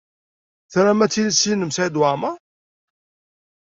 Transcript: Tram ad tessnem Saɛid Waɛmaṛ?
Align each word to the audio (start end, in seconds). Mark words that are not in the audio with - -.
Tram 0.73 0.99
ad 1.05 1.11
tessnem 1.11 1.71
Saɛid 1.73 1.99
Waɛmaṛ? 1.99 2.37